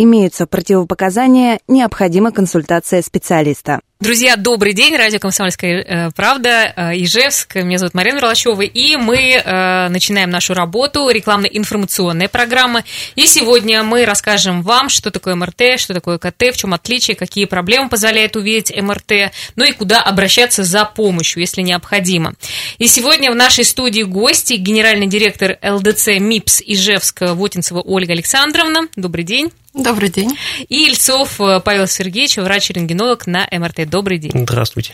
[0.00, 3.80] Имеются противопоказания, необходима консультация специалиста.
[3.98, 9.16] Друзья, добрый день, радио «Комсомольская э, правда», э, Ижевск, меня зовут Марина Верлачева, и мы
[9.16, 12.84] э, начинаем нашу работу, рекламно-информационная программа,
[13.16, 17.46] и сегодня мы расскажем вам, что такое МРТ, что такое КТ, в чем отличие, какие
[17.46, 22.34] проблемы позволяет увидеть МРТ, ну и куда обращаться за помощью, если необходимо.
[22.78, 28.82] И сегодня в нашей студии гости, генеральный директор ЛДЦ МИПС Ижевск Вотинцева Ольга Александровна.
[28.94, 29.50] Добрый день.
[29.78, 30.36] Добрый день.
[30.68, 33.88] И Ильцов э, Павел Сергеевич, врач-рентгенолог на МРТ.
[33.88, 34.32] Добрый день.
[34.34, 34.92] Здравствуйте.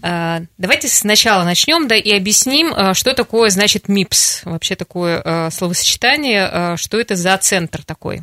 [0.00, 4.40] Э, давайте сначала начнем, да, и объясним, э, что такое, значит, МИПС.
[4.44, 8.22] Вообще такое словосочетание, что это за центр такой?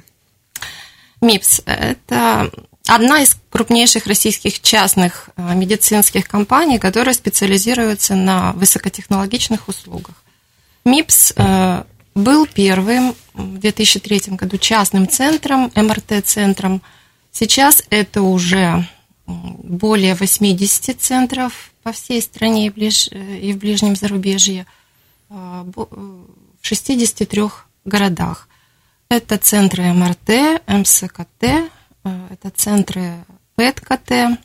[1.21, 2.49] МИПС– это
[2.87, 10.15] одна из крупнейших российских частных медицинских компаний, которая специализируется на высокотехнологичных услугах.
[10.85, 11.33] МИПС
[12.15, 16.81] был первым в 2003 году частным центром, МРТ-центром.
[17.31, 18.87] Сейчас это уже
[19.25, 24.65] более 80 центров по всей стране и, ближ, и в ближнем зарубежье,
[25.29, 25.87] а, в
[26.61, 27.43] 63
[27.85, 28.47] городах.
[29.09, 31.69] Это центры МРТ, МСКТ,
[32.03, 34.39] а, это центры ПЭТ-КТ,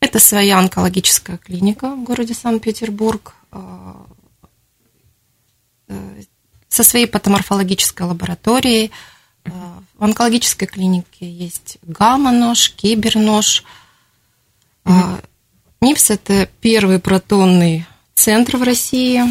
[0.00, 4.06] это своя онкологическая клиника в городе Санкт-Петербург, а,
[5.88, 6.22] э,
[6.72, 8.92] со своей патоморфологической лабораторией.
[9.44, 9.50] Э,
[9.98, 13.62] в онкологической клинике есть гамма-нож, кибернож.
[14.86, 15.24] Mm-hmm.
[15.82, 17.84] НИПС– это первый протонный
[18.14, 19.22] центр в России.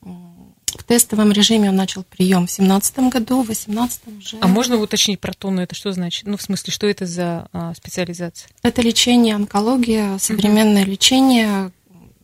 [0.00, 4.38] В тестовом режиме он начал прием в 2017 году, в 2018 уже.
[4.40, 6.26] А можно уточнить протонную, это что значит?
[6.26, 8.48] Ну, в смысле, что это за а, специализация?
[8.62, 10.90] Это лечение, онкология, современное mm-hmm.
[10.90, 11.72] лечение.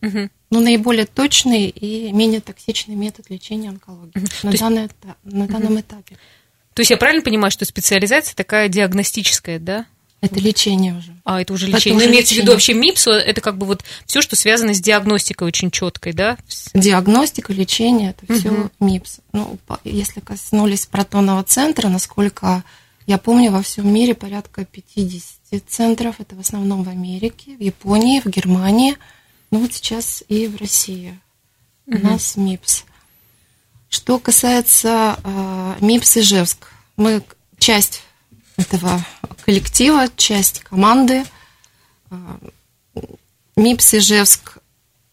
[0.03, 4.27] Mm-hmm но наиболее точный и менее токсичный метод лечения онкологии угу.
[4.43, 4.94] на, данный, есть...
[5.25, 5.81] на данном угу.
[5.81, 6.19] этапе.
[6.75, 9.87] То есть я правильно понимаю, что специализация такая диагностическая, да?
[10.21, 11.16] Это лечение уже.
[11.25, 11.99] А, это уже лечение.
[11.99, 14.81] Это ну, имеется в виду вообще МИПС, это как бы вот все, что связано с
[14.81, 16.37] диагностикой очень четкой, да?
[16.75, 18.71] Диагностика, лечение, это все угу.
[18.78, 19.21] МИПС.
[19.32, 22.62] Ну, если коснулись протонного центра, насколько
[23.06, 28.21] я помню, во всем мире порядка 50 центров, это в основном в Америке, в Японии,
[28.21, 28.98] в Германии–
[29.53, 31.21] ну вот сейчас и в России
[31.87, 32.07] у угу.
[32.07, 32.85] нас МИПС.
[33.91, 37.23] Что касается э, МИПС Ижевск, мы
[37.59, 38.03] часть
[38.57, 39.05] этого
[39.45, 41.25] коллектива, часть команды.
[42.11, 42.17] Э,
[43.57, 44.57] МИПС Ижевск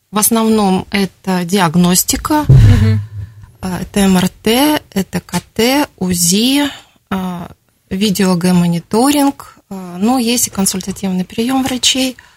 [0.10, 3.00] в основном это диагностика, угу.
[3.62, 6.70] это МРТ, это КТ, УЗИ,
[7.90, 12.16] видеогомониторинг, э, ну, есть и консультативный прием врачей–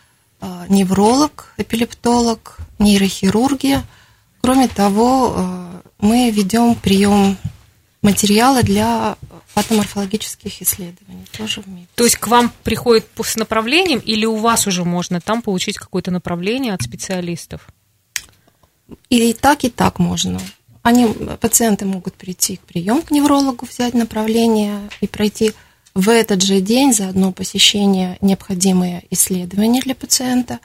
[0.68, 3.84] невролог, эпилептолог, нейрохирургия.
[4.40, 7.36] Кроме того, э, мы ведем прием
[8.02, 9.16] материала для
[9.54, 11.88] патоморфологических исследований тоже в МИД.
[11.94, 16.10] То есть к вам приходит с направлением или у вас уже можно там получить какое-то
[16.10, 17.68] направление от специалистов?
[19.08, 20.40] И так, и так можно.
[20.82, 21.06] Они,
[21.40, 25.52] пациенты могут прийти к прием к неврологу, взять направление и пройти
[25.94, 30.60] в этот же день за одно посещение необходимые исследования для пациента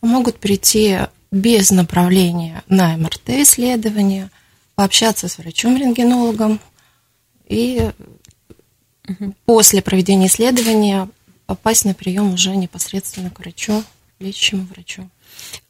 [0.00, 0.98] могут прийти
[1.30, 4.30] без направления на МРТ-исследование,
[4.74, 6.60] пообщаться с врачом-рентгенологом
[7.46, 7.90] и
[9.08, 9.34] угу.
[9.44, 11.08] после проведения исследования
[11.46, 13.82] попасть на прием уже непосредственно к врачу,
[14.20, 15.08] лечащему врачу.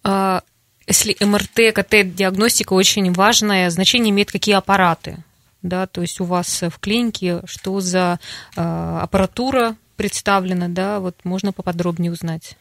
[0.05, 0.43] А,
[0.87, 5.19] если МРТ, КТ-диагностика очень важное значение имеет какие аппараты?
[5.63, 8.21] Да, то есть у вас в клинике что за
[8.57, 12.57] э, аппаратура представлена, да, вот можно поподробнее узнать.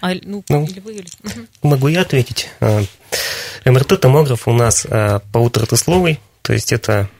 [0.00, 1.06] А, ну, ну, или вы, или...
[1.62, 2.48] Могу я ответить.
[2.60, 2.82] А,
[3.64, 4.86] МРТ-томограф у нас
[5.32, 7.10] полуторатысловый, то есть это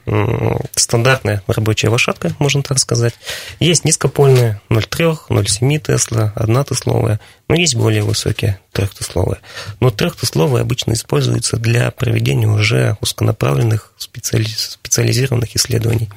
[0.77, 3.13] стандартная рабочая лошадка, можно так сказать.
[3.59, 7.19] Есть низкопольные 0,3, 0,7 Тесла, 1 тесловая,
[7.49, 9.41] но есть более высокие трехтесловые.
[9.81, 14.47] Но трехтесловые обычно используются для проведения уже узконаправленных специали...
[14.47, 16.09] специализированных исследований.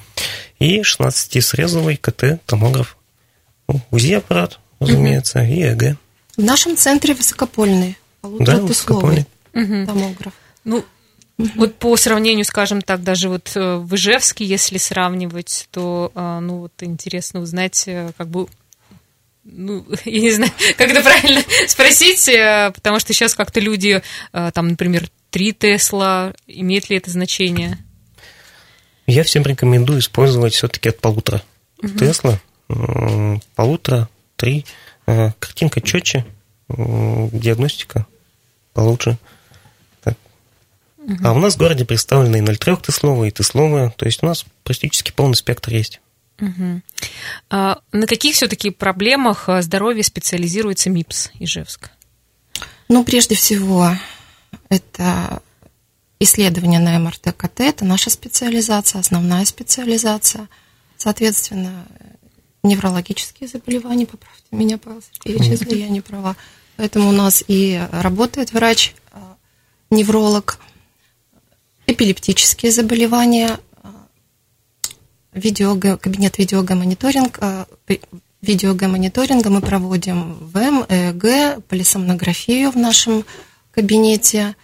[0.59, 2.95] И 16-срезовый КТ-томограф.
[3.67, 5.97] Ну, УЗИ-аппарат, разумеется, и ЭГ.
[6.37, 9.25] В нашем центре высокопольный, да, высокопольный.
[9.51, 10.33] томограф.
[10.63, 10.85] Ну,
[11.55, 16.59] вот по сравнению, скажем так, даже вот э, в Ижевске, если сравнивать, то, а, ну,
[16.59, 18.47] вот интересно узнать, э, как бы,
[19.45, 24.01] ну, я не знаю, как это правильно спросить, э, потому что сейчас как-то люди,
[24.31, 27.77] там, например, 3 Тесла, имеет ли это значение?
[29.07, 31.41] Я всем рекомендую использовать все-таки от полутора
[31.81, 31.97] угу.
[31.97, 32.39] Тесла,
[33.55, 34.65] полутора, три.
[35.05, 36.23] Картинка четче,
[36.67, 38.05] диагностика
[38.73, 39.17] получше.
[41.23, 44.45] А у нас в городе представлены и 0,3 тесловые, и тесловые, то есть у нас
[44.63, 46.01] практически полный спектр есть.
[46.39, 46.81] Угу.
[47.49, 51.89] А на каких все-таки проблемах здоровья специализируется МИПС Ижевск?
[52.87, 53.91] Ну, прежде всего,
[54.69, 55.41] это
[56.19, 60.49] исследование на МРТ-КТ, это наша специализация, основная специализация.
[60.97, 61.87] Соответственно,
[62.61, 66.35] неврологические заболевания, поправьте меня, Павел Сергеевич, если я не права.
[66.75, 70.59] Поэтому у нас и работает врач-невролог,
[71.91, 73.59] эпилептические заболевания,
[75.33, 77.39] видео, кабинет видеогомониторинг,
[78.41, 83.25] видеогомониторинга мы проводим ВМ, ЭЭГ, полисомнографию в нашем
[83.71, 84.55] кабинете,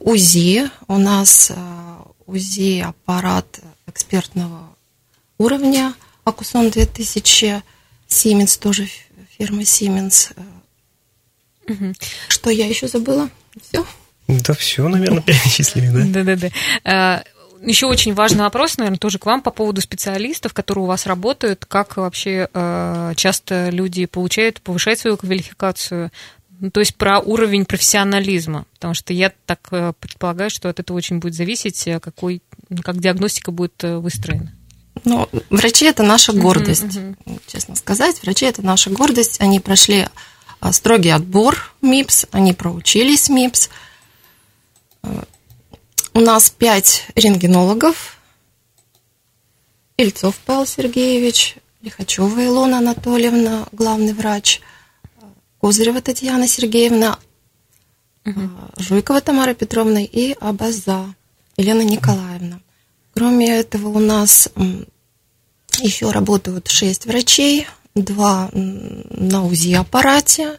[0.00, 0.70] УЗИ.
[0.86, 1.52] У нас
[2.26, 4.74] УЗИ аппарат экспертного
[5.36, 7.62] уровня, Акусон 2000,
[8.08, 8.88] Siemens, тоже
[9.36, 10.34] фирма Siemens.
[11.68, 11.92] Угу.
[12.28, 13.28] Что я еще забыла?
[13.60, 13.84] Все?
[14.28, 16.22] Да все, наверное, перечислили, да?
[16.22, 16.48] Да-да-да.
[16.84, 17.22] А,
[17.62, 21.64] еще очень важный вопрос, наверное, тоже к вам по поводу специалистов, которые у вас работают.
[21.66, 26.10] Как вообще а, часто люди получают, повышают свою квалификацию?
[26.60, 30.96] Ну, то есть про уровень профессионализма, потому что я так э, предполагаю, что от этого
[30.96, 32.42] очень будет зависеть, э, какой,
[32.82, 34.52] как диагностика будет э, выстроена.
[35.04, 37.40] Ну, врачи это наша гордость, uh-huh, uh-huh.
[37.46, 38.20] честно сказать.
[38.22, 39.40] Врачи это наша гордость.
[39.40, 40.08] Они прошли
[40.72, 43.70] строгий отбор МИПС, они проучились МИПС.
[46.14, 48.18] У нас пять рентгенологов.
[49.96, 54.60] Ильцов Павел Сергеевич, Лихачева Илона Анатольевна, главный врач,
[55.60, 57.18] Козырева Татьяна Сергеевна,
[58.24, 58.50] угу.
[58.76, 61.14] Жуйкова Тамара Петровна и Абаза
[61.56, 62.60] Елена Николаевна.
[63.14, 64.48] Кроме этого у нас
[65.80, 70.58] еще работают шесть врачей, два на УЗИ-аппарате,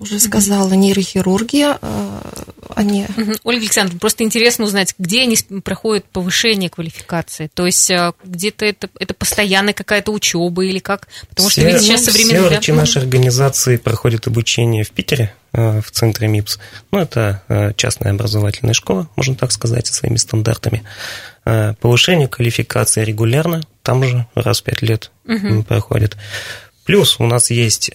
[0.00, 1.78] уже сказала, нейрохирургия.
[1.80, 2.20] Э,
[2.74, 3.06] они...
[3.44, 7.50] Ольга Александровна, просто интересно узнать, где они проходят повышение квалификации?
[7.52, 11.08] То есть э, где-то это, это постоянная какая-то учеба или как?
[11.28, 12.40] Потому все, что ведь сейчас современные...
[12.40, 16.58] Все врачи нашей организации проходят обучение в Питере, э, в центре МИПС.
[16.90, 20.84] Ну, это частная образовательная школа, можно так сказать, со своими стандартами.
[21.44, 25.62] Повышение квалификации регулярно, там же раз в пять лет угу.
[25.62, 26.16] проходит.
[26.86, 27.90] Плюс у нас есть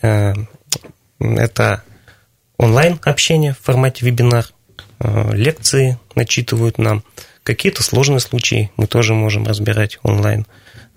[1.19, 1.83] это
[2.57, 4.45] онлайн-общение в формате вебинар,
[4.99, 7.03] э, лекции начитывают нам.
[7.43, 10.45] Какие-то сложные случаи мы тоже можем разбирать онлайн.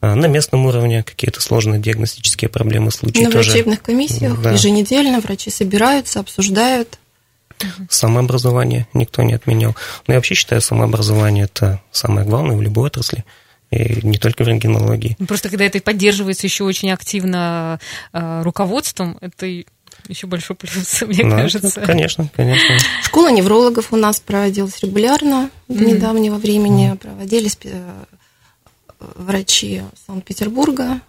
[0.01, 3.51] А на местном уровне какие-то сложные диагностические проблемы, случаи На тоже.
[3.51, 4.51] врачебных комиссиях да.
[4.51, 6.99] еженедельно врачи собираются, обсуждают.
[7.89, 9.77] Самообразование никто не отменял.
[10.09, 13.25] Но я вообще считаю, самообразование– это самое главное в любой отрасли
[13.71, 15.17] и не только в рентгенологии.
[15.27, 17.79] Просто когда это поддерживается еще очень активно
[18.13, 19.47] э, руководством, это
[20.09, 21.81] еще большой плюс, мне ну, кажется.
[21.81, 22.77] Конечно, конечно.
[23.03, 25.87] Школа неврологов у нас проводилась регулярно до mm-hmm.
[25.87, 26.93] недавнего времени.
[26.93, 26.99] Mm-hmm.
[26.99, 28.05] Проводились э,
[28.99, 31.01] врачи Санкт-Петербурга,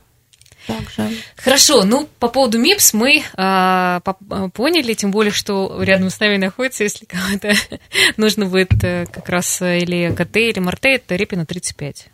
[0.67, 1.09] также.
[1.35, 6.37] Хорошо, ну по поводу МИПС мы а, по- поняли, тем более, что рядом с нами
[6.37, 7.53] находится, если кому-то
[8.17, 12.07] нужно будет э, как раз или КТ, или МРТ, это Репина 35.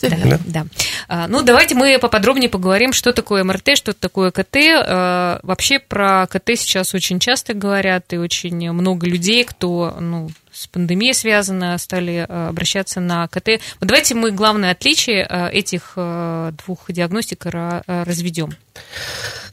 [0.00, 0.38] Да, да.
[0.44, 0.66] да.
[1.08, 4.56] А, ну, давайте мы поподробнее поговорим, что такое МРТ, что такое КТ.
[4.56, 10.66] А, вообще про КТ сейчас очень часто говорят, и очень много людей, кто ну, с
[10.66, 13.60] пандемией связано, стали а, обращаться на КТ.
[13.80, 18.54] Вот давайте мы главное отличие этих двух диагностик разведем.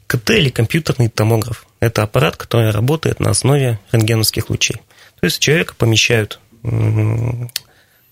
[0.06, 4.76] КТ или компьютерный томограф– это аппарат, который работает на основе рентгеновских лучей.
[5.20, 6.40] То есть человека помещают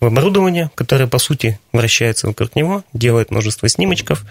[0.00, 4.24] в оборудование, которое, по сути, вращается вокруг него, делает множество снимочков.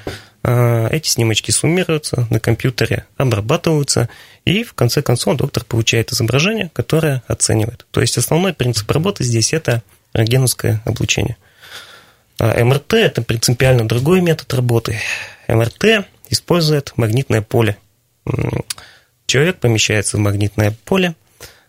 [0.43, 4.09] А, эти снимочки суммируются на компьютере, обрабатываются,
[4.45, 7.85] и в конце концов доктор получает изображение, которое оценивает.
[7.91, 9.81] То есть основной принцип работы здесь– это
[10.13, 11.37] рентгеновское облучение.
[12.39, 14.99] А МРТ– это принципиально другой метод работы.
[15.47, 17.77] МРТ использует магнитное поле.
[19.25, 21.15] Человек помещается в магнитное поле,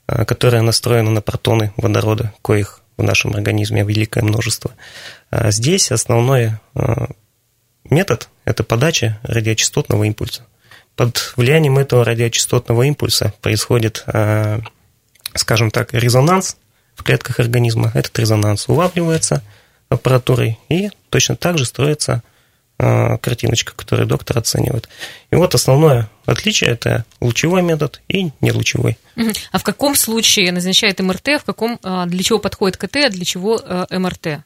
[0.06, 4.72] а, которое настроено на протоны водорода, коих в нашем организме великое множество.
[5.30, 7.08] А здесь основной а,
[7.84, 10.46] метод– это подача радиочастотного импульса.
[10.94, 14.60] Под влиянием этого радиочастотного импульса происходит, а,
[15.34, 16.56] скажем так, резонанс
[16.94, 17.90] в клетках организма.
[17.94, 19.42] Этот резонанс улавливается
[19.88, 22.22] аппаратурой и точно так же строится
[22.78, 24.88] картиночка, которую доктор оценивает.
[25.30, 28.98] И вот основное отличие– это лучевой метод и нелучевой.
[29.50, 33.24] А в каком случае назначает МРТ, в каком, а, для чего подходит КТ, а для
[33.24, 34.42] чего МРТ?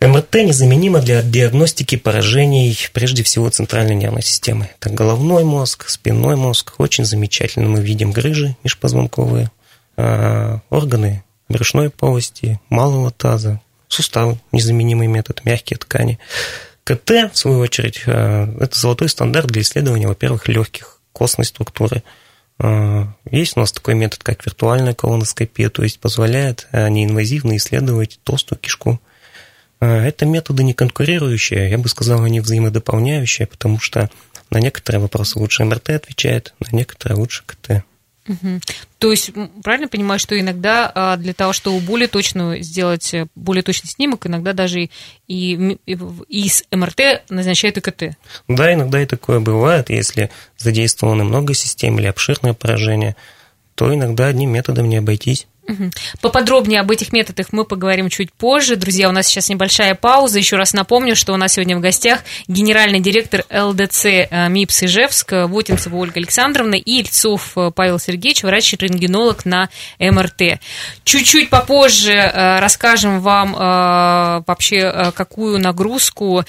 [0.00, 4.68] МРТ незаменимо для диагностики поражений прежде всего центральной нервной системы.
[4.78, 6.74] Это головной мозг, спинной мозг.
[6.78, 9.50] Очень замечательно мы видим грыжи межпозвонковые,
[9.96, 16.18] а, органы брюшной полости, малого таза, суставы, незаменимый метод, мягкие ткани.
[16.84, 22.02] КТ, в свою очередь, а, это золотой стандарт для исследования, во-первых, легких, костной структуры.
[22.58, 28.58] А, есть у нас такой метод, как виртуальная колоноскопия, то есть позволяет неинвазивно исследовать толстую
[28.58, 29.00] кишку–
[29.80, 34.10] это методы не конкурирующие, я бы сказал, они взаимодополняющие, потому что
[34.50, 37.84] на некоторые вопросы лучше МРТ отвечает, на некоторые лучше КТ.
[38.26, 38.60] Угу.
[38.98, 43.62] То есть, правильно понимаю, что иногда а, для того, чтобы более точно сделать э, более
[43.62, 44.88] точный снимок, иногда даже
[45.28, 45.78] и,
[46.28, 48.16] из МРТ назначают и КТ?
[48.48, 53.14] Да, иногда и такое бывает, если задействовано много систем или обширное поражение,
[53.74, 55.46] то иногда одним методом не обойтись.
[56.20, 58.76] Поподробнее об этих методах мы поговорим чуть позже.
[58.76, 60.38] Друзья, у нас сейчас небольшая пауза.
[60.38, 65.32] Еще раз напомню, что у нас сегодня в гостях генеральный директор ЛДЦ э, МИПС Ижевск
[65.32, 70.60] Вотинцева Ольга Александровна и Ильцов э, Павел Сергеевич, врач-рентгенолог на МРТ.
[71.04, 73.54] Чуть-чуть попозже э, расскажем вам
[74.46, 76.44] вообще, какую нагрузку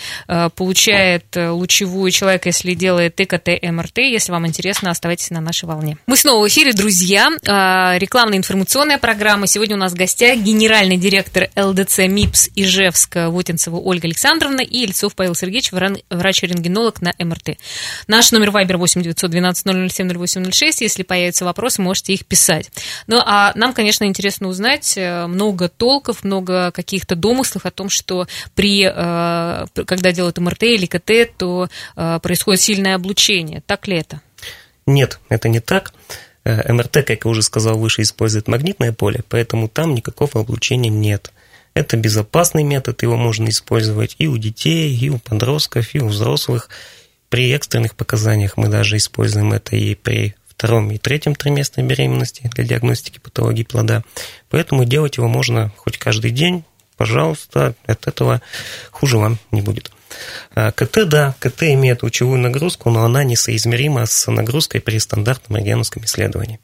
[0.55, 3.99] получает лучевую человек, если делает ТКТ МРТ.
[3.99, 5.97] Если вам интересно, оставайтесь на нашей волне.
[6.07, 7.29] Мы снова в эфире, друзья.
[7.45, 9.45] Рекламно-информационная программы.
[9.45, 15.13] Сегодня у нас в гостях генеральный директор ЛДЦ МИПС Ижевск Вотинцева Ольга Александровна и Ильцов
[15.13, 15.71] Павел Сергеевич,
[16.09, 17.59] врач-рентгенолог на МРТ.
[18.07, 20.81] Наш номер Вайбер 8 912 007 0806.
[20.81, 22.71] Если появятся вопросы, можете их писать.
[23.05, 28.27] Ну, а нам, конечно, интересно узнать э, много толков, много каких-то домыслов о том, что
[28.55, 33.61] при, э, когда делают МРТ или КТ, то э, происходит сильное облучение.
[33.67, 34.21] Так ли это?
[34.87, 35.93] Нет, это не так.
[36.45, 41.31] Э, МРТ, как я уже сказал выше, использует магнитное поле, поэтому там никакого облучения нет.
[41.73, 46.69] Это безопасный метод, его можно использовать и у детей, и у подростков, и у взрослых.
[47.29, 52.63] При экстренных показаниях мы даже используем это и при втором и третьем триместре беременности для
[52.63, 54.03] диагностики патологии плода.
[54.49, 56.63] Поэтому делать его можно хоть каждый день,
[56.95, 58.41] пожалуйста, от этого
[58.91, 59.91] хуже вам не будет.
[60.53, 66.03] А, КТ, да, КТ имеет лучевую нагрузку, но она несоизмерима с нагрузкой при стандартном рентгеновском
[66.05, 66.59] исследовании.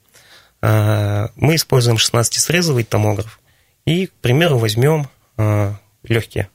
[0.62, 3.39] А, мы используем 16-срезовый томограф
[3.86, 6.50] и, к примеру, возьмем а, легкие.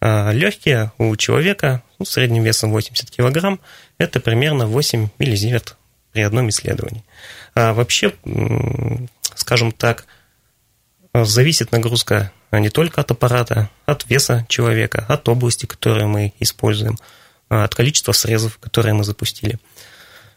[0.00, 3.58] Легкие у человека ну, средним весом 80 кг
[3.98, 5.76] это примерно 8 миллизиверт
[6.12, 7.02] при одном исследовании.
[7.56, 8.14] Вообще,
[9.34, 10.06] скажем так,
[11.24, 16.96] зависит нагрузка а не только от аппарата, от веса человека, от области, которую мы используем,
[17.48, 19.58] а, от количества срезов, которые мы запустили.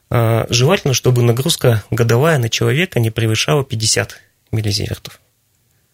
[0.09, 4.19] А, желательно, чтобы нагрузка годовая на человека не превышала 50
[4.51, 5.21] миллизивертов.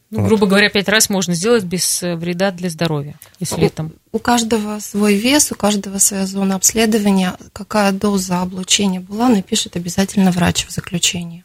[0.10, 0.28] Ну, вот.
[0.28, 3.94] грубо говоря, пять раз можно сделать без э, вреда для здоровья, если у, там...
[4.14, 7.36] У каждого свой вес, у каждого своя зона обследования.
[7.52, 11.44] Какая доза облучения была, напишет обязательно врач в заключении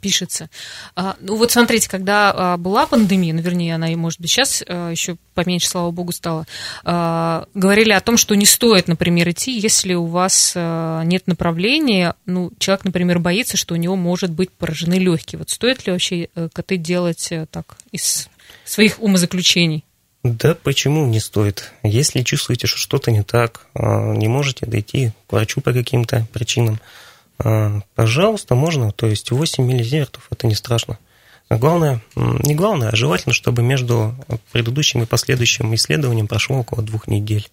[0.00, 0.50] пишется.
[0.94, 4.62] А, ну вот смотрите, когда а, была пандемия, ну вернее она и может быть сейчас
[4.66, 6.46] а, еще поменьше, слава богу, стала,
[6.84, 12.84] говорили о том, что не стоит, например, идти, если у вас нет направления, ну человек,
[12.84, 15.40] например, боится, что у него может быть поражены легкие.
[15.40, 18.28] Вот стоит ли вообще э, коты делать э, так из
[18.64, 19.84] своих умозаключений?
[20.22, 21.72] Да, почему не стоит?
[21.82, 26.78] Если чувствуете, что что-то не так, не можете дойти к врачу по каким-то причинам,
[27.94, 30.98] пожалуйста, можно, то есть 8 миллизивертов, это не страшно.
[31.48, 34.14] А главное, не главное, а желательно, чтобы между
[34.52, 37.48] предыдущим и последующим исследованием прошло около двух недель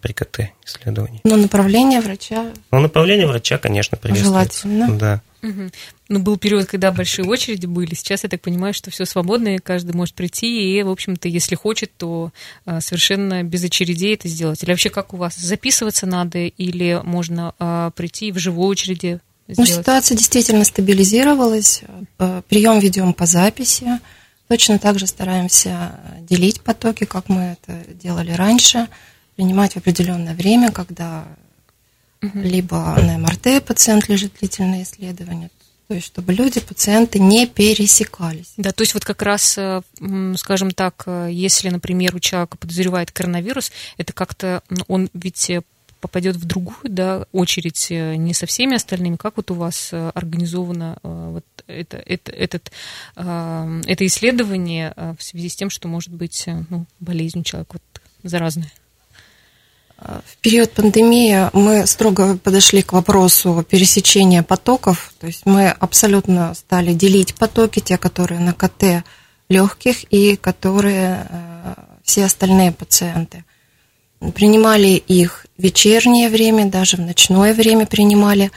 [0.00, 1.20] при КТ исследований.
[1.24, 2.52] Но направление врача...
[2.70, 4.68] Но направление врача, конечно, приветствуется.
[4.68, 4.98] Желательно.
[4.98, 5.22] Да.
[5.42, 5.70] Угу.
[6.08, 7.94] Ну, был период, когда большие очереди были.
[7.94, 11.56] Сейчас я так понимаю, что все свободно, и каждый может прийти, и, в общем-то, если
[11.56, 12.30] хочет, то
[12.64, 14.62] а, совершенно без очередей это сделать.
[14.62, 15.34] Или вообще как у вас?
[15.36, 19.70] Записываться надо, или можно а, прийти в живой очереди ну, сделать?
[19.70, 21.82] Ну, ситуация действительно стабилизировалась.
[22.20, 23.98] Э, Прием ведем по записи.
[24.46, 28.86] Точно так же стараемся делить потоки, как мы это делали раньше–
[29.36, 31.26] принимать в определенное время, когда
[32.22, 32.38] угу.
[32.40, 35.50] либо на МРТ пациент лежит длительное исследование,
[35.92, 38.54] то есть чтобы люди, пациенты не пересекались.
[38.56, 39.82] Да, то есть вот как раз, э,
[40.36, 45.60] скажем так, э, если, например, у человека подозревает коронавирус, это как-то он ведь э,
[46.00, 49.16] попадет в другую да, очередь не со всеми остальными.
[49.16, 52.72] Как вот у вас организовано вот это, это, этот,
[53.14, 58.72] это исследование в связи с тем, что может быть ну, болезнь у человека вот, заразная?
[60.04, 66.92] В период пандемии мы строго подошли к вопросу пересечения потоков, то есть мы абсолютно стали
[66.92, 69.04] делить потоки, те, которые на КТ
[69.48, 73.44] легких и которые э, все остальные пациенты.
[74.34, 78.50] Принимали их в вечернее время, даже в ночное время принимали.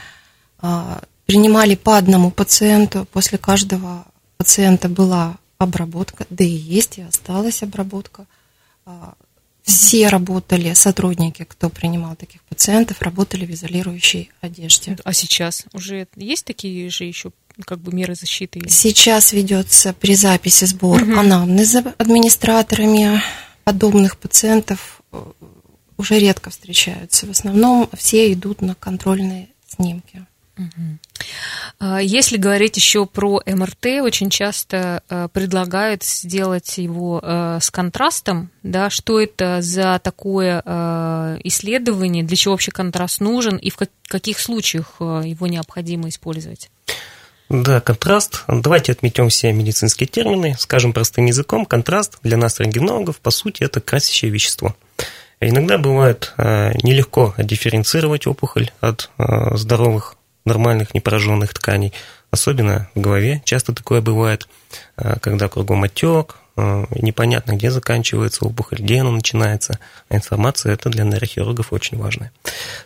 [0.58, 3.06] А, принимали по одному пациенту.
[3.12, 4.04] После каждого
[4.36, 8.26] пациента была обработка, да и есть, и осталась обработка.
[9.66, 14.96] Все работали, сотрудники, кто принимал таких пациентов, работали в изолирующей одежде.
[15.02, 17.32] А сейчас уже есть такие же еще
[17.64, 18.62] как бы меры защиты?
[18.68, 21.18] Сейчас ведется при записи сбор угу.
[21.18, 23.20] анамнеза администраторами
[23.64, 25.20] подобных пациентов э,
[25.96, 27.26] уже редко встречаются.
[27.26, 30.24] В основном все идут на контрольные снимки.
[31.78, 38.50] А, если говорить еще про МРТ, очень часто э, предлагают сделать его э, с контрастом.
[38.62, 43.76] Да, что это за такое э, исследование, для чего вообще контраст нужен и в
[44.08, 46.70] каких случаях его необходимо использовать?
[47.48, 48.44] Да, контраст.
[48.48, 50.56] Давайте отметим все медицинские термины.
[50.58, 54.74] Скажем простым языком, контраст для нас, рентгенологов, по сути, это красящее вещество.
[55.38, 60.15] Иногда бывает нелегко дифференцировать опухоль от здоровых
[60.46, 61.92] нормальных непораженных тканей,
[62.30, 63.42] особенно в голове.
[63.44, 64.48] Часто такое бывает,
[64.96, 70.88] а, когда кругом отек, а, непонятно, где заканчивается опухоль, где она начинается, а информация это
[70.88, 72.32] для нейрохирургов очень важная.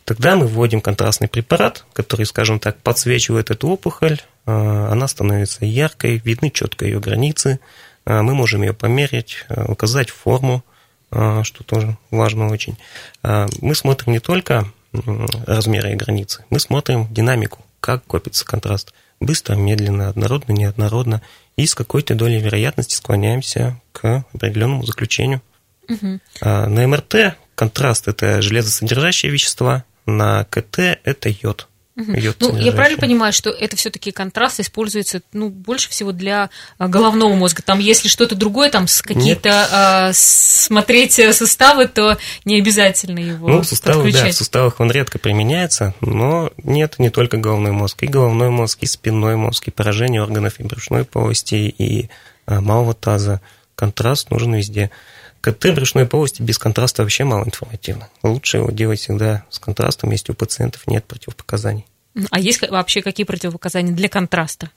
[0.04, 6.20] Тогда мы вводим контрастный препарат, который, скажем так, подсвечивает эту опухоль, а, она становится яркой,
[6.24, 7.60] видны четко ее границы,
[8.06, 10.64] мы можем ее померить, указать форму,
[11.10, 12.78] что тоже важно очень.
[13.22, 16.44] Мы смотрим не только размеры и границы.
[16.50, 18.92] Мы смотрим динамику, как копится контраст.
[19.20, 21.22] Быстро, медленно, однородно, неоднородно.
[21.56, 25.42] И с какой-то долей вероятности склоняемся к определенному заключению.
[25.88, 26.20] Угу.
[26.40, 31.68] А на МРТ контраст– это железосодержащие вещества, на КТ– это йод.
[32.40, 37.34] Ну, я правильно понимаю, что это все-таки контраст используется ну, больше всего для а, головного
[37.34, 37.62] мозга.
[37.62, 43.48] Там, если что-то другое, там какие-то а, смотреть э, суставы, то не обязательно его.
[43.48, 44.24] Ну, суставы, подключать.
[44.24, 48.78] да, в суставах он редко применяется, но нет, не только головной мозг, и головной мозг,
[48.82, 52.08] и спинной мозг, и поражение органов и брюшной полости, и
[52.46, 53.40] а, малого таза.
[53.74, 54.90] Контраст нужен везде.
[55.40, 58.08] КТ брюшной полости без контраста вообще мало информативно.
[58.22, 61.86] Лучше его делать всегда с контрастом, если у пациентов нет противопоказаний.
[62.30, 64.70] А есть вообще какие противопоказания для контраста?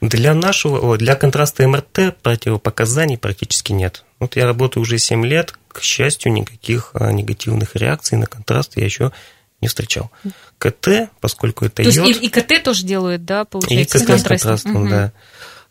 [0.00, 4.04] Для нашего, для контраста МРТ противопоказаний практически нет.
[4.18, 8.84] Вот я работаю уже 7 лет, к счастью, никаких а, негативных реакций на контраст я
[8.84, 9.12] еще
[9.60, 10.10] не встречал.
[10.58, 12.06] КТ, поскольку это То йод...
[12.06, 13.98] есть и, и КТ тоже делают, да, получается?
[13.98, 14.88] И КТ с контрастом, угу.
[14.88, 15.12] да.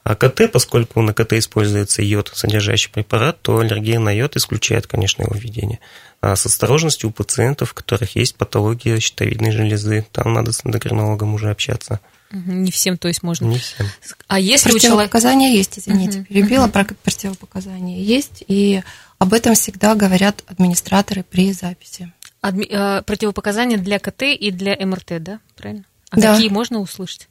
[0.04, 5.24] А КТ, поскольку на КТ используется йод, содержащий препарат, то аллергия на йод исключает, конечно,
[5.24, 5.80] его введение.
[6.26, 11.34] А с осторожностью у пациентов, у которых есть патология щитовидной железы, там надо с эндокринологом
[11.34, 12.00] уже общаться.
[12.32, 13.48] Не всем, то есть можно.
[13.48, 13.88] Не всем.
[14.28, 15.58] А если противопоказания у человека...
[15.58, 16.28] есть, извините, угу.
[16.28, 18.84] перебила, про противопоказания есть, и
[19.18, 22.14] об этом всегда говорят администраторы при записи.
[22.40, 22.68] Адми...
[22.70, 25.84] Э, противопоказания для КТ и для МРТ, да, правильно?
[26.10, 26.36] А да.
[26.36, 27.28] какие можно услышать?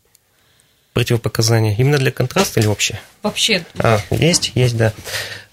[0.93, 1.75] противопоказания?
[1.77, 3.01] Именно для контраста или вообще?
[3.23, 3.65] Вообще.
[3.79, 4.93] А, есть, есть, да.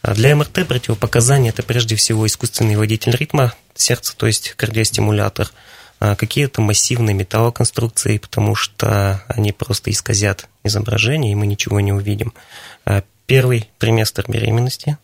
[0.01, 5.51] А для МРТ противопоказания это прежде всего искусственный водитель ритма сердца, то есть кардиостимулятор,
[5.99, 12.33] а какие-то массивные металлоконструкции, потому что они просто исказят изображение, и мы ничего не увидим.
[12.85, 14.97] А первый триместр беременности,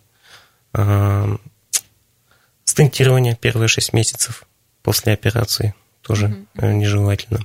[2.63, 4.43] стентирование первые 6 месяцев
[4.81, 6.73] после операции, тоже mm-hmm.
[6.73, 7.39] нежелательно.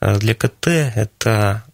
[0.00, 1.64] Для КТ это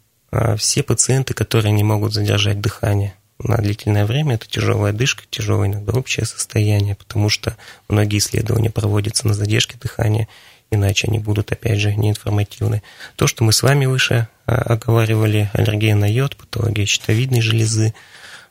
[0.57, 5.92] все пациенты, которые не могут задержать дыхание на длительное время, это тяжелая дышка, тяжелое иногда
[5.92, 7.57] общее состояние, потому что
[7.88, 10.28] многие исследования проводятся на задержке дыхания,
[10.70, 12.83] иначе они будут, опять же, неинформативны.
[13.16, 17.94] То, что мы с вами выше а, оговаривали, аллергия на йод, патология щитовидной железы,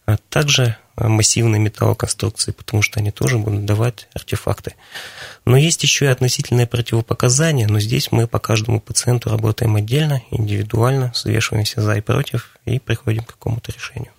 [0.05, 4.75] а также массивные металлоконструкции, потому что они тоже будут давать артефакты.
[5.45, 11.11] Но есть еще и относительное противопоказание, но здесь мы по каждому пациенту работаем отдельно, индивидуально,
[11.13, 14.11] взвешиваемся за и против и приходим к какому-то решению.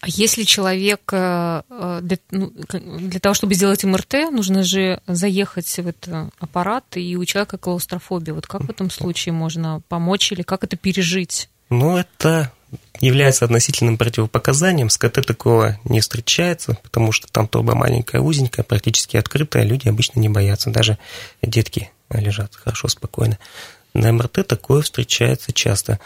[0.00, 5.68] А если человек э, э, для, ну, для того, чтобы сделать МРТ, нужно же заехать
[5.68, 8.34] в этот аппарат, и у человека клаустрофобия.
[8.34, 11.48] Вот как в этом случае можно помочь или как это пережить?
[11.70, 12.52] Ну, это
[13.00, 14.90] является относительным противопоказанием.
[14.90, 20.20] С КТ такого не встречается, потому что там труба маленькая, узенькая, практически открытая, люди обычно
[20.20, 20.98] не боятся, даже
[21.42, 23.38] детки лежат хорошо, спокойно.
[23.94, 25.98] На МРТ такое встречается часто.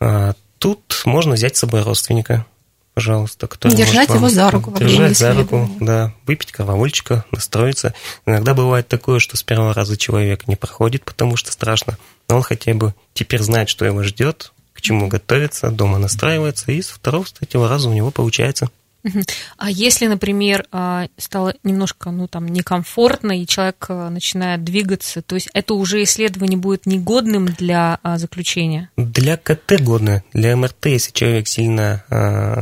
[0.00, 2.46] А, тут можно взять с собой родственника,
[2.98, 4.74] пожалуйста, который Держать его за руку.
[4.76, 6.12] Держать за руку, да.
[6.26, 7.94] Выпить кровавольчика, настроиться.
[8.26, 11.96] Иногда бывает такое, что с первого раза человек не проходит, потому что страшно.
[12.28, 16.82] Но он хотя бы теперь знает, что его ждет, к чему готовится, дома настраивается, и
[16.82, 18.68] с второго, с третьего раза у него получается.
[19.56, 25.34] А если, например, а, стало немножко, ну, там, некомфортно, и человек а, начинает двигаться, то
[25.34, 28.90] есть это уже исследование будет негодным для а, заключения?
[28.96, 30.22] Для КТ годно.
[30.32, 32.04] Для МРТ, если человек сильно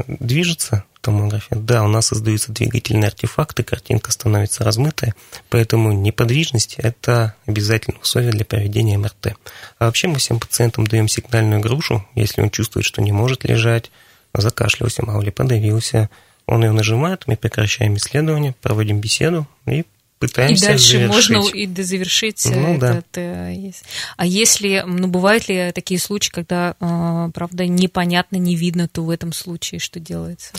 [0.09, 5.15] движется, томографе, да, у нас создаются двигательные артефакты, картинка становится размытая,
[5.51, 9.37] поэтому неподвижность– это обязательное условие для проведения МРТ.
[9.79, 13.93] А вообще мы всем пациентам даем сигнальную грушу, если он чувствует, что не может лежать,
[14.35, 16.11] закашлялся мало ли подавился,
[16.47, 19.85] он ее нажимает, мы прекращаем исследование, проводим беседу и
[20.19, 21.31] пытаемся И дальше завершить.
[21.37, 22.91] можно и дозавершить Ну, да.
[22.99, 23.19] этот...
[23.19, 23.71] э,
[24.17, 29.11] А если, ну, бывают ли такие случаи, когда, э, правда, непонятно, не видно, то в
[29.11, 30.53] этом случае что делается?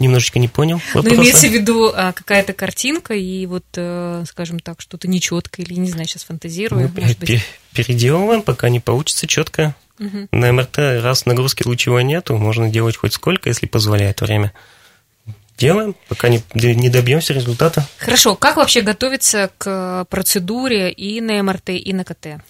[0.00, 1.20] Немножечко не понял Ну, вопроса.
[1.20, 5.90] имеется в виду а, какая-то картинка, и вот, э, скажем так, что-то нечеткое, или, не
[5.90, 7.28] знаю, сейчас фантазирую, Мы может быть.
[7.28, 7.42] пе-
[7.74, 9.74] переделываем, пока не получится четко.
[9.98, 10.28] Мгм.
[10.32, 14.52] На МРТ раз нагрузки лучевой нету, можно делать хоть сколько, если позволяет время.
[15.58, 17.86] Делаем, пока не, не добьемся результата.
[17.98, 22.42] Хорошо, как вообще готовиться к процедуре и на МРТ, и на КТ?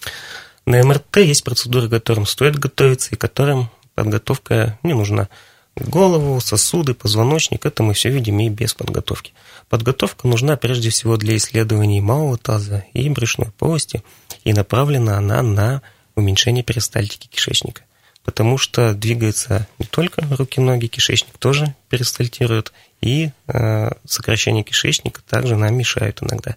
[0.65, 5.29] На МРТ есть процедуры, к которым стоит готовиться и которым подготовка не нужна.
[5.75, 9.33] Голову, сосуды, позвоночник, это мы все видим и без подготовки.
[9.69, 14.03] Подготовка нужна прежде всего для исследований малого таза и брюшной полости,
[14.43, 15.81] и направлена она на
[16.15, 17.81] уменьшение перистальтики кишечника.
[18.23, 25.57] Потому что двигаются не только руки, ноги, кишечник тоже перистальтирует, и э, сокращение кишечника также
[25.57, 26.55] нам мешает иногда,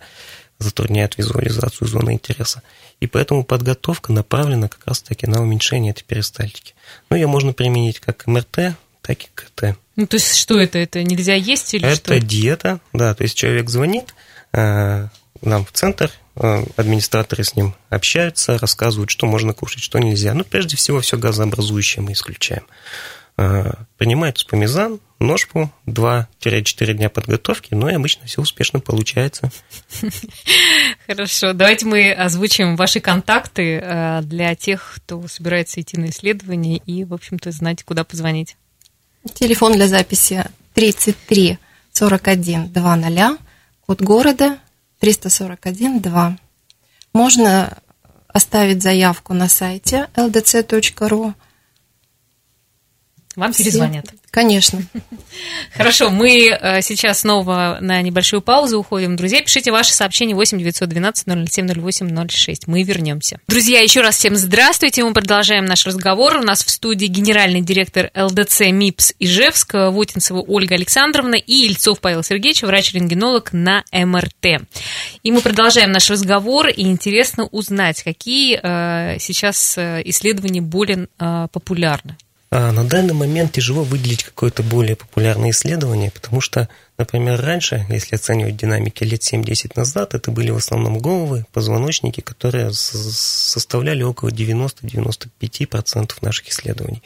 [0.59, 2.63] затрудняет визуализацию зоны интереса.
[3.01, 6.75] И поэтому подготовка направлена как раз-таки на уменьшение этой перистальтики.
[7.11, 9.77] Ну, ее можно применить как МРТ, так и КТ.
[9.97, 10.79] Ну, то есть что это?
[10.79, 12.21] Это нельзя есть или Это что?
[12.21, 14.15] диета, да, то есть человек звонит
[14.53, 15.09] э,
[15.43, 20.35] нам в центр, администраторы с ним общаются, рассказывают, что можно кушать, что нельзя.
[20.35, 22.65] Ну, прежде всего, все газообразующее мы исключаем.
[23.39, 29.51] Э, принимает спомизан, ножку, 2-4 дня подготовки, но и обычно все успешно получается.
[31.07, 37.05] Хорошо, давайте мы озвучим ваши контакты э, для тех, кто собирается идти на исследование и,
[37.05, 38.57] в общем-то, знать, куда позвонить.
[39.35, 41.59] Телефон для записи 33
[41.93, 43.39] 41 20,
[43.87, 44.59] код города
[45.01, 46.37] 341 2.
[47.13, 47.77] Можно
[48.29, 51.35] оставить заявку на сайте ldc.ru.
[53.37, 54.07] Вам Все- перезвонят.
[54.31, 54.83] Конечно.
[55.75, 59.17] Хорошо, мы э, сейчас снова на небольшую паузу уходим.
[59.17, 62.67] Друзья, пишите ваши сообщения 8 912 007 08 06.
[62.67, 63.39] Мы вернемся.
[63.49, 65.05] Друзья, еще раз всем здравствуйте.
[65.05, 66.39] Мы продолжаем наш разговор.
[66.39, 72.23] У нас в студии генеральный директор ЛДЦ МИПС Ижевск Вотинцева Ольга Александровна и Ильцов Павел
[72.23, 74.67] Сергеевич, врач-рентгенолог на МРТ.
[75.23, 81.09] И мы продолжаем наш разговор, и интересно узнать, какие э, сейчас э, исследования более
[81.53, 82.17] популярны.
[82.49, 88.15] А на данный момент тяжело выделить какое-то более популярное исследование, потому что, например, раньше, если
[88.15, 96.13] оценивать динамики лет 7-10 назад, это были в основном головы, позвоночники, которые составляли около 90-95%
[96.23, 97.03] наших исследований.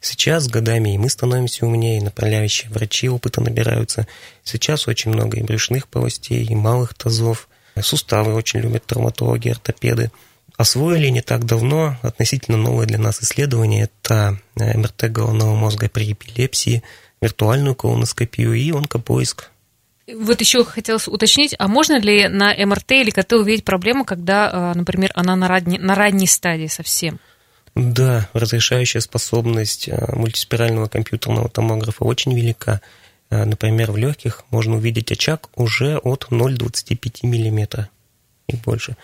[0.00, 4.06] Сейчас с годами и мы становимся умнее, направляющие врачи опыта набираются.
[4.44, 7.48] Сейчас очень много и брюшных полостей, и малых тазов.
[7.80, 10.12] Суставы очень любят травматологи, ортопеды
[10.56, 13.84] освоили не так давно относительно новое для нас исследование.
[13.84, 16.82] Это э, МРТ головного мозга при эпилепсии,
[17.20, 19.50] виртуальную колоноскопию и онкопоиск.
[20.14, 24.74] Вот еще хотелось уточнить, а можно ли на МРТ или КТ увидеть проблему, когда, а,
[24.74, 27.18] например, она на, ранней- на ранней стадии совсем?
[27.74, 32.80] Да, разрешающая способность э, мультиспирального компьютерного томографа очень велика.
[33.30, 37.88] Э, Например, в легких можно увидеть очаг уже от 0,25 мм
[38.48, 38.96] и больше.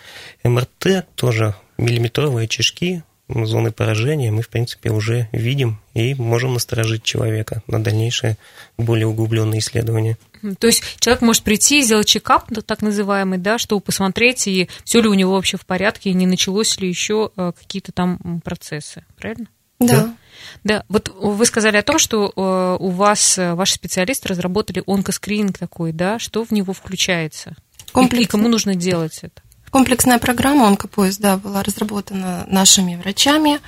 [0.44, 2.48] МРТ тоже миллиметровые
[3.28, 8.36] м, зоны поражения мы, в принципе, уже видим и можем насторожить человека на дальнейшее
[8.76, 10.16] более углубленное исследование.
[10.58, 15.00] То есть человек может прийти и сделать чекап, так называемый, да, чтобы посмотреть, и все
[15.00, 19.04] ли у него вообще в порядке, и не началось ли еще э, какие-то там процессы,
[19.16, 19.46] правильно?
[19.78, 20.14] Да.
[20.64, 25.58] Да, вот вы сказали о том, что э, у вас э, ваши специалисты разработали онкоскрининг
[25.58, 27.54] такой, да, что в него включается?
[27.92, 29.42] И- И, Комплекс- кому нужно делать это?
[29.70, 33.60] Комплексная программа «Онкопоиск» да, была разработана нашими врачами.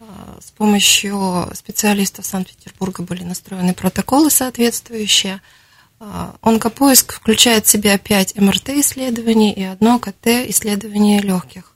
[0.00, 0.04] Э,
[0.40, 5.40] С помощью специалистов Санкт-Петербурга были настроены протоколы соответствующие.
[6.00, 11.74] Э, Онкопоиск включает в себя 5 МРТ-исследований и одно КТ-исследование легких.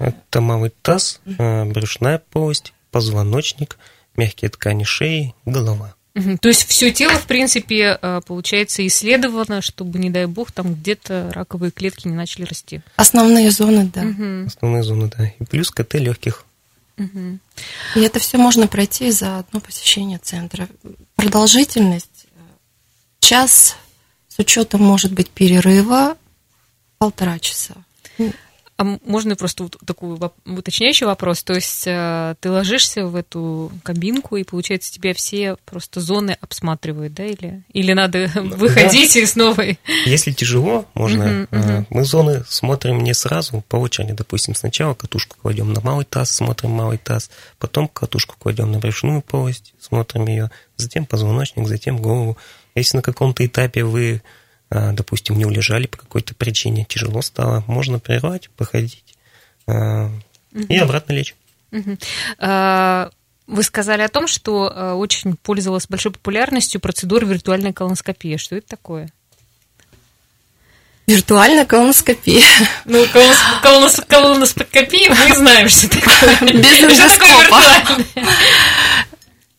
[0.00, 3.78] Это малый таз, э, брюшная полость, позвоночник,
[4.16, 5.94] мягкие ткани шеи, голова.
[6.14, 11.30] То есть все тело, в принципе, э, получается исследовано, чтобы, не дай бог, там где-то
[11.32, 12.82] раковые клетки не начали расти.
[12.96, 14.02] Основные зоны, да.
[14.02, 14.46] Мгм.
[14.46, 15.32] Основные зоны, да.
[15.38, 16.44] И плюс КТ легких.
[16.98, 17.40] Мгм.
[17.96, 20.68] И это все можно пройти за одно посещение центра.
[21.16, 22.26] Продолжительность
[23.18, 23.76] час
[24.28, 26.16] с учетом, может быть, перерыва
[26.98, 27.74] полтора часа.
[28.82, 31.44] А можно просто такой уточняющий вопрос?
[31.44, 37.14] То есть э, ты ложишься в эту кабинку, и, получается, тебя все просто зоны обсматривают,
[37.14, 37.24] да?
[37.24, 39.20] Или, или надо выходить да.
[39.20, 39.64] и снова...
[40.04, 41.22] Если тяжело, можно...
[41.22, 41.86] Uh-huh, uh-huh.
[41.90, 44.14] Мы зоны смотрим не сразу, по очереди.
[44.14, 49.22] Допустим, сначала катушку кладем на малый таз, смотрим малый таз, потом катушку кладем на брюшную
[49.22, 52.36] полость, смотрим ее, затем позвоночник, затем голову.
[52.74, 54.22] Если на каком-то этапе вы
[54.72, 59.04] допустим, не улежали по какой-то причине, тяжело стало, можно прервать, походить
[59.66, 60.10] угу.
[60.52, 61.34] и обратно лечь.
[61.72, 61.98] Угу.
[63.48, 68.36] Вы сказали о том, что очень пользовалась большой популярностью процедура виртуальной колоноскопии.
[68.36, 69.12] Что это такое?
[71.06, 72.46] Виртуальная колоноскопия.
[72.84, 73.04] Ну,
[73.62, 76.52] колонос, колоноскопия мы знаем, что такое.
[76.52, 78.04] Без эндоскопа.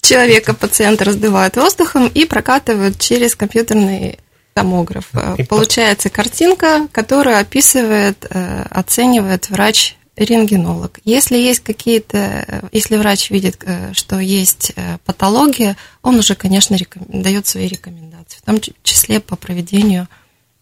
[0.02, 4.20] Человека, пациента раздувают воздухом и прокатывают через компьютерный
[4.54, 5.10] томограф.
[5.38, 11.00] И Получается картинка, которую описывает, э, оценивает врач рентгенолог.
[11.04, 17.04] Если есть какие-то, если врач видит, э, что есть э, патология, он уже, конечно, реком...
[17.08, 20.08] дает свои рекомендации, в том числе по проведению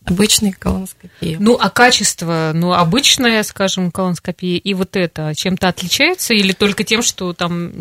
[0.05, 1.37] обычной колоноскопии.
[1.39, 7.01] Ну, а качество, ну, обычная, скажем, колоноскопия и вот это чем-то отличается или только тем,
[7.01, 7.71] что там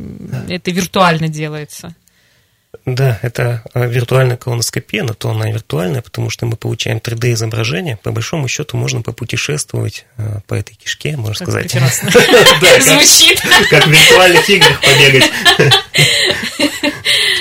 [0.49, 1.95] это виртуально делается?
[2.87, 7.97] Да, это а, виртуальная колоноскопия, но то она виртуальная, потому что мы получаем 3D-изображение.
[7.97, 11.73] По большому счету можно попутешествовать а, по этой кишке, можно как сказать.
[11.73, 12.11] Прекрасно.
[12.81, 13.41] Звучит.
[13.71, 15.31] Как в виртуальных играх побегать.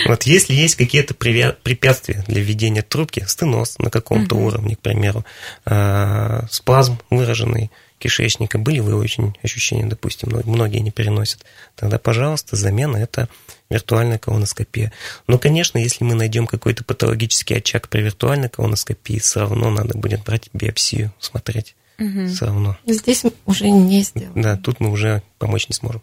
[0.06, 5.24] Вот если есть какие-то препятствия для введения трубки, стеноз на каком-то уровне, к примеру,
[5.66, 12.98] а, спазм выраженный, кишечника, были вы очень ощущения, допустим, многие не переносят, тогда, пожалуйста, замена–
[12.98, 13.30] это
[13.70, 14.92] виртуальная колоноскопия.
[15.28, 20.24] Но, конечно, если мы найдем какой-то патологический очаг при виртуальной колоноскопии, все равно надо будет
[20.24, 21.76] брать биопсию, смотреть.
[22.00, 22.28] Угу.
[22.28, 22.78] Все равно.
[22.86, 24.42] Здесь уже не сделаем.
[24.42, 26.02] Да, тут мы уже помочь не сможем.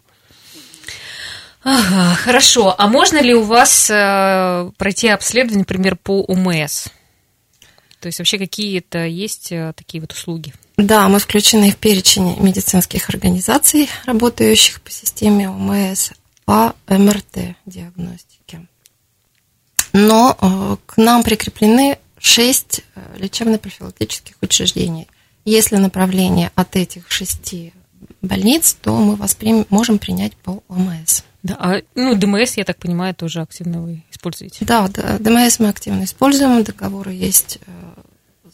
[1.63, 2.73] Ага, хорошо.
[2.77, 6.87] А можно ли у вас э, пройти обследование, например, по УМС?
[7.99, 10.53] То есть вообще какие-то есть э, такие вот услуги?
[10.77, 16.11] Да, мы включены в перечень медицинских организаций, работающих по системе ОМС
[16.47, 18.67] по МРТ-диагностике.
[19.91, 25.09] Но э, к нам прикреплены шесть э, лечебно-профилактических учреждений.
[25.43, 27.73] Если направление от этих шести
[28.21, 31.23] больниц, то мы вас примем, можем принять по ОМС.
[31.43, 34.63] Да, а, ну, ДМС, я так понимаю, тоже активно вы используете?
[34.63, 38.51] Да, да, ДМС мы активно используем, договоры есть э,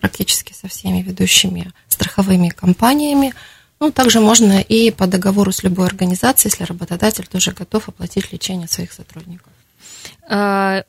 [0.00, 3.32] практически со всеми ведущими страховыми компаниями.
[3.78, 8.68] Ну, также можно и по договору с любой организацией, если работодатель тоже готов оплатить лечение
[8.68, 9.52] своих сотрудников.
[10.28, 10.84] А,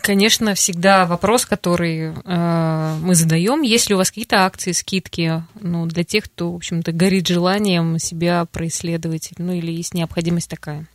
[0.00, 5.84] конечно, всегда вопрос, который э, мы задаем, есть ли у вас какие-то акции, скидки, ну,
[5.86, 10.86] для тех, кто, в общем-то, горит желанием себя происследовать, ну, или есть необходимость такая?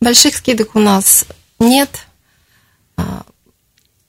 [0.00, 1.26] Больших скидок у нас
[1.58, 2.06] нет.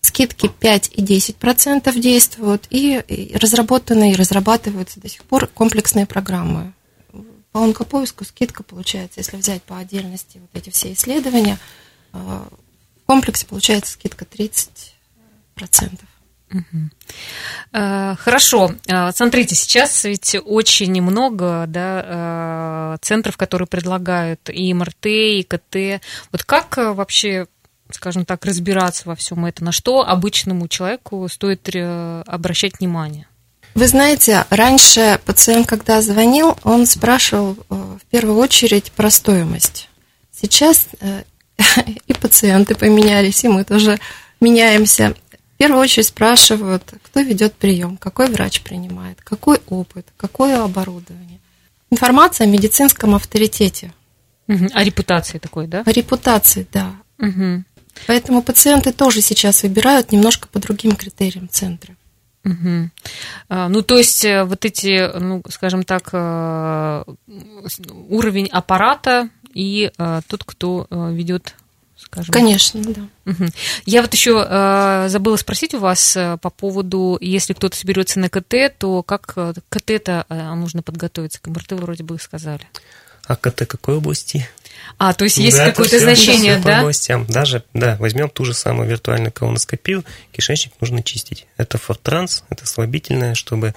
[0.02, 6.74] Скидки 5 и 10 процентов действуют, и разработаны и разрабатываются до сих пор комплексные программы.
[7.52, 11.58] По онкопоиску скидка получается, если взять по отдельности вот эти все исследования,
[12.14, 14.96] э, в комплексе получается скидка 30
[15.56, 16.08] процентов.
[17.74, 18.72] Э, хорошо.
[18.88, 26.02] Э, смотрите, сейчас ведь очень много да, центров, которые предлагают и МРТ, и КТ.
[26.32, 27.48] Вот как вообще
[27.92, 29.66] скажем так, разбираться во всем этом?
[29.66, 33.28] На что обычному человеку стоит э, обращать внимание?
[33.76, 39.90] Вы знаете, раньше пациент, когда звонил, он спрашивал э, в первую очередь про стоимость.
[40.32, 41.24] Сейчас э,
[42.08, 44.00] и пациенты поменялись, и мы тоже
[44.42, 45.16] меняемся.
[45.56, 51.40] В первую очередь спрашивают, кто ведет прием, какой врач принимает, какой опыт, какое оборудование.
[51.92, 53.94] Информация о медицинском авторитете.
[54.48, 55.84] О репутации такой, да?
[55.86, 56.96] О репутации, да.
[57.20, 57.64] Угу.
[58.08, 61.96] Поэтому пациенты тоже сейчас выбирают немножко по другим критериям центра.
[62.46, 62.90] Угу.
[63.50, 67.04] Ну, то есть э, вот эти, ну, скажем так, э,
[68.10, 71.56] уровень аппарата и э, тот, кто ведет
[71.98, 72.34] скажем.
[72.34, 73.02] Конечно, да.
[73.26, 73.46] Угу.
[73.86, 78.78] Я вот еще э, забыла спросить у вас по поводу, если кто-то соберется на КТ,
[78.78, 81.42] то как к КТ-то нужно подготовиться?
[81.42, 82.66] К МРТ вроде бы сказали.
[83.30, 84.50] А КТ какой области?
[84.98, 86.72] А, то есть есть да, какое-то все, значение, все да?
[86.72, 87.28] По областям.
[87.28, 91.46] Даже, да, возьмем ту же самую виртуальную колоноскопию, кишечник нужно чистить.
[91.56, 93.76] Это фортранс, это слабительное, чтобы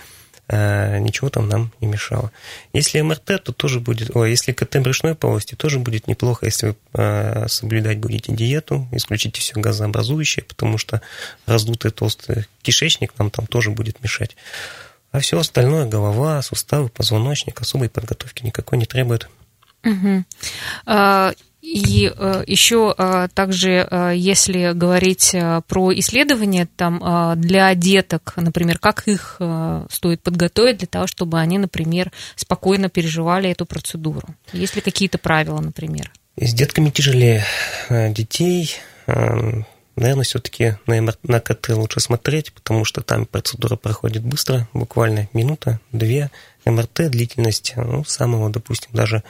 [0.49, 2.33] а, ничего там нам не мешало.
[2.73, 6.77] Если МРТ, то тоже будет, о, если КТ брюшной полости, тоже будет неплохо, если вы
[6.95, 11.03] а, соблюдать будете диету, исключите все газообразующее, потому что
[11.45, 14.35] раздутый толстый кишечник нам там тоже будет мешать.
[15.11, 19.29] А все остальное, голова, суставы, позвоночник, особой подготовки никакой не требует.
[19.85, 20.25] Угу.
[21.63, 25.35] И э, еще э, также, э, если говорить
[25.69, 29.41] про исследования там для деток, например, как их
[29.91, 34.27] стоит подготовить для того, чтобы они, например, спокойно переживали эту процедуру?
[34.53, 36.11] Есть ли какие-то правила, например?
[36.37, 37.45] С детками тяжелее.
[37.89, 38.75] Детей,
[39.07, 45.79] наверное, все-таки на, на КТ лучше смотреть, потому что там процедура проходит быстро, буквально минута,
[45.93, 46.31] две.
[46.65, 49.23] МРТ длительность, ну, самого, допустим, даже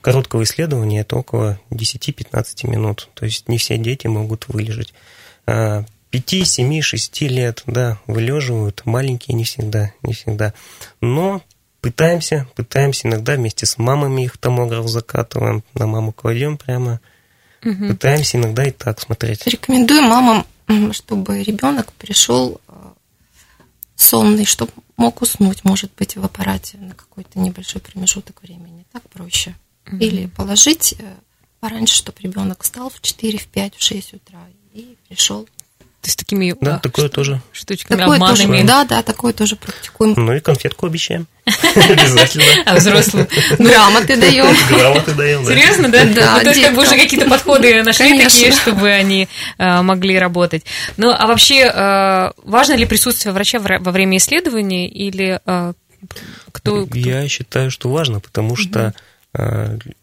[0.00, 3.08] короткого исследования это около 10-15 минут.
[3.14, 4.92] То есть не все дети могут вылежать.
[5.46, 10.54] 5, 7, 6 лет, да, вылеживают, маленькие не всегда, не всегда.
[11.00, 11.42] Но
[11.80, 17.00] пытаемся, пытаемся иногда вместе с мамами их томограф закатываем, на маму кладем прямо,
[17.64, 17.88] угу.
[17.88, 19.46] пытаемся иногда и так смотреть.
[19.46, 20.46] Рекомендую мамам,
[20.92, 22.72] чтобы ребенок пришел э,
[23.94, 28.84] сонный, чтобы мог уснуть, может быть, в аппарате на какой-то небольшой промежуток времени.
[28.92, 29.54] Так проще.
[29.92, 29.96] Угу.
[29.98, 31.14] Или положить э,
[31.60, 34.40] пораньше, чтобы ребенок встал в 4, в 5, в 6 утра
[34.72, 35.46] и пришел.
[36.02, 37.42] То есть такими да, такое что, тоже.
[37.52, 38.62] штучками, такое обманами.
[38.62, 40.14] Тоже, да, да, такое тоже практикуем.
[40.16, 41.26] Ну и конфетку обещаем.
[41.44, 42.44] Обязательно.
[42.64, 43.28] А взрослым?
[43.58, 44.46] Грамоты даем.
[44.70, 45.50] Грамоты даем, да.
[45.52, 46.04] Серьезно, да?
[46.06, 46.40] Да.
[46.40, 50.64] То есть как бы уже какие-то подходы нашли такие, чтобы они э, могли работать.
[50.96, 55.38] Ну, а вообще, э, важно ли присутствие врача во время исследования или
[56.52, 56.88] кто...
[56.94, 58.94] Я считаю, что важно, потому что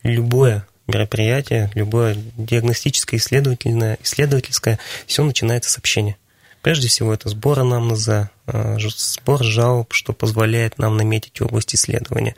[0.04, 6.18] любое мероприятие, любое диагностическое, исследовательное, исследовательское, все начинается с общения.
[6.62, 12.36] Прежде всего, это сбор анамнеза, э, сбор жалоб, что позволяет нам наметить область исследования.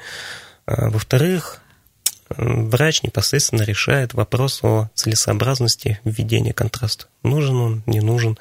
[0.67, 1.61] Э, во-вторых,
[2.29, 7.05] врач непосредственно решает вопрос о целесообразности введения контраста.
[7.23, 8.37] Нужен он, не нужен.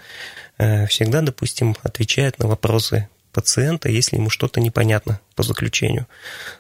[0.59, 6.07] Всегда, допустим, отвечает на вопросы пациента, если ему что-то непонятно по заключению.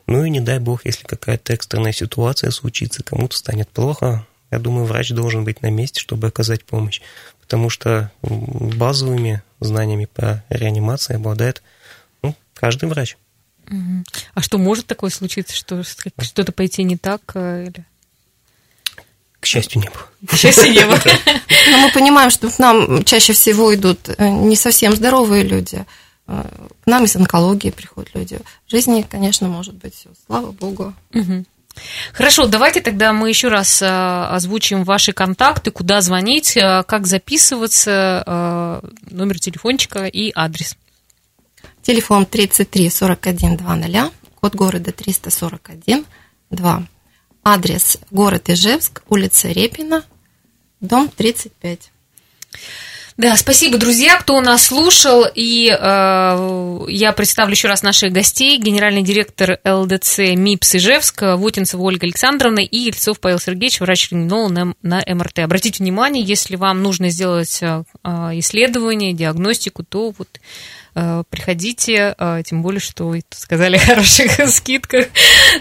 [0.06, 4.86] Ну и не дай бог, если какая-то экстренная ситуация случится, кому-то станет плохо, я думаю,
[4.86, 7.00] врач должен быть на месте, чтобы оказать помощь,
[7.40, 11.62] потому что базовыми знаниями по реанимации обладает
[12.22, 13.16] ну, каждый врач.
[14.34, 17.84] А что может такое случиться, что что-то пойти не так э, или?
[19.40, 20.08] К счастью, не было.
[20.26, 20.98] К счастью, не было.
[21.70, 25.84] Но мы понимаем, что к нам чаще всего идут э, не совсем здоровые люди,
[26.28, 28.38] к нам из онкологии приходят люди.
[28.66, 30.10] В жизни, конечно, может быть все.
[30.26, 30.94] Слава богу.
[31.14, 31.44] Угу.
[32.12, 38.22] Хорошо, давайте тогда мы еще раз а, озвучим ваши контакты, куда звонить, а, как записываться,
[38.26, 40.76] а, номер телефончика и адрес.
[41.82, 46.04] Телефон 33 41 20, код города 341
[46.50, 46.86] 2.
[47.44, 50.04] Адрес город Ижевск, улица Репина,
[50.80, 51.92] дом 35.
[53.18, 55.24] Да, спасибо, друзья, кто нас слушал.
[55.34, 58.58] И э, я представлю еще раз наших гостей.
[58.58, 65.14] Генеральный директор ЛДЦ МИПС Ижевск, Вутинцева Ольга Александровна и Ельцов Павел Сергеевич, врач-рентгенолог на, на
[65.14, 65.40] МРТ.
[65.40, 70.77] Обратите внимание, если вам нужно сделать э, исследование, диагностику, то вот Э,
[71.30, 75.06] приходите, э, тем более, что вы сказали о хороших скидках,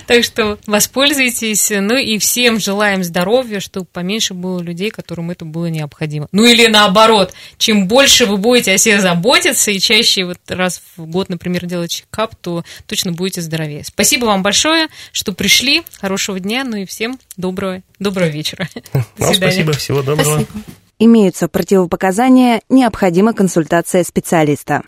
[0.05, 1.69] так что воспользуйтесь.
[1.69, 6.27] Ну и всем желаем здоровья, чтобы поменьше было людей, которым это было необходимо.
[6.31, 11.05] Ну или наоборот, чем больше вы будете о себе заботиться и чаще вот раз в
[11.05, 13.83] год, например, делать чекап, то точно будете здоровее.
[13.83, 15.83] Спасибо вам большое, что пришли.
[15.99, 18.67] Хорошего дня, ну и всем доброго, доброго вечера.
[19.17, 20.41] Вам спасибо, всего доброго.
[20.41, 20.63] Спасибо.
[20.99, 24.81] Имеются противопоказания, необходима консультация специалиста.